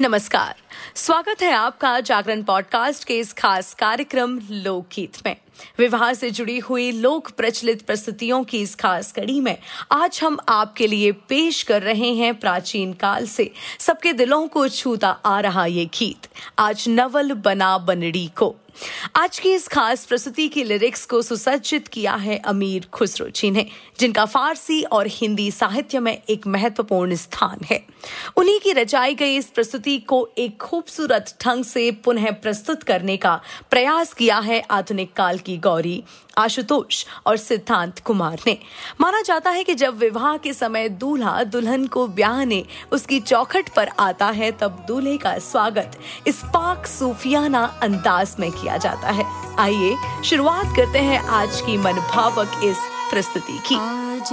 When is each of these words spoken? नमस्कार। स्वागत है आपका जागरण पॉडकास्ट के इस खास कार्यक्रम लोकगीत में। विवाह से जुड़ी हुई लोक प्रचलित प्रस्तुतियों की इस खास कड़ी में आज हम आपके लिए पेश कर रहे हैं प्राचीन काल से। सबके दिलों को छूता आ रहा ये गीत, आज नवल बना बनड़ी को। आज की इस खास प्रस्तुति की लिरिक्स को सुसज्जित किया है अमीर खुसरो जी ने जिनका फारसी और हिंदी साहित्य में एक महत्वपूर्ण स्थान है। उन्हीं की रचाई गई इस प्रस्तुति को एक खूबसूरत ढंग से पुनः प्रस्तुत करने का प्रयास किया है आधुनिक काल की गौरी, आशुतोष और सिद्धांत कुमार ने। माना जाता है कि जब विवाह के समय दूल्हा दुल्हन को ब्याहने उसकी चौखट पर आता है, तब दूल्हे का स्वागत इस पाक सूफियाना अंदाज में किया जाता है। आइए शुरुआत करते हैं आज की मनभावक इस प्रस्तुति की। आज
नमस्कार। 0.00 0.65
स्वागत 0.94 1.42
है 1.42 1.52
आपका 1.52 2.00
जागरण 2.00 2.42
पॉडकास्ट 2.42 3.04
के 3.04 3.18
इस 3.18 3.32
खास 3.32 3.74
कार्यक्रम 3.74 4.38
लोकगीत 4.50 5.16
में। 5.26 5.36
विवाह 5.78 6.12
से 6.12 6.30
जुड़ी 6.30 6.58
हुई 6.58 6.90
लोक 6.92 7.30
प्रचलित 7.30 7.82
प्रस्तुतियों 7.82 8.42
की 8.44 8.60
इस 8.60 8.74
खास 8.74 9.12
कड़ी 9.12 9.40
में 9.40 9.56
आज 9.92 10.20
हम 10.22 10.38
आपके 10.48 10.86
लिए 10.86 11.12
पेश 11.12 11.62
कर 11.62 11.82
रहे 11.82 12.12
हैं 12.14 12.34
प्राचीन 12.34 12.92
काल 12.92 13.26
से। 13.26 13.50
सबके 13.78 14.12
दिलों 14.12 14.46
को 14.48 14.68
छूता 14.68 15.10
आ 15.24 15.40
रहा 15.40 15.66
ये 15.66 15.84
गीत, 15.84 16.28
आज 16.58 16.84
नवल 16.88 17.32
बना 17.32 17.78
बनड़ी 17.78 18.26
को। 18.36 18.54
आज 19.16 19.38
की 19.38 19.52
इस 19.52 19.68
खास 19.68 20.04
प्रस्तुति 20.04 20.48
की 20.48 20.64
लिरिक्स 20.64 21.04
को 21.06 21.22
सुसज्जित 21.22 21.88
किया 21.88 22.14
है 22.14 22.36
अमीर 22.38 22.86
खुसरो 22.92 23.28
जी 23.28 23.50
ने 23.50 23.66
जिनका 23.98 24.24
फारसी 24.24 24.82
और 24.82 25.06
हिंदी 25.06 25.50
साहित्य 25.50 26.00
में 26.00 26.22
एक 26.30 26.46
महत्वपूर्ण 26.46 27.14
स्थान 27.14 27.64
है। 27.70 27.86
उन्हीं 28.36 28.58
की 28.60 28.72
रचाई 28.72 29.14
गई 29.14 29.36
इस 29.36 29.46
प्रस्तुति 29.46 29.98
को 29.98 30.28
एक 30.38 30.58
खूबसूरत 30.76 31.34
ढंग 31.42 31.64
से 31.64 31.90
पुनः 32.04 32.30
प्रस्तुत 32.30 32.82
करने 32.82 33.16
का 33.16 33.40
प्रयास 33.70 34.12
किया 34.12 34.38
है 34.38 34.60
आधुनिक 34.70 35.12
काल 35.12 35.38
की 35.38 35.56
गौरी, 35.58 36.02
आशुतोष 36.38 37.04
और 37.26 37.36
सिद्धांत 37.36 37.98
कुमार 37.98 38.40
ने। 38.46 38.58
माना 39.00 39.20
जाता 39.20 39.50
है 39.50 39.64
कि 39.64 39.74
जब 39.74 39.96
विवाह 39.98 40.36
के 40.36 40.52
समय 40.52 40.88
दूल्हा 40.88 41.44
दुल्हन 41.44 41.86
को 41.86 42.06
ब्याहने 42.08 42.62
उसकी 42.92 43.20
चौखट 43.20 43.74
पर 43.76 43.88
आता 43.98 44.26
है, 44.26 44.50
तब 44.52 44.84
दूल्हे 44.88 45.16
का 45.16 45.38
स्वागत 45.38 45.98
इस 46.26 46.42
पाक 46.44 46.86
सूफियाना 46.86 47.64
अंदाज 47.82 48.36
में 48.40 48.50
किया 48.52 48.76
जाता 48.76 49.10
है। 49.10 49.24
आइए 49.58 49.96
शुरुआत 50.24 50.76
करते 50.76 50.98
हैं 50.98 51.18
आज 51.18 51.60
की 51.60 51.76
मनभावक 51.78 52.60
इस 52.64 52.76
प्रस्तुति 53.10 53.58
की। 53.68 53.74
आज 53.74 54.32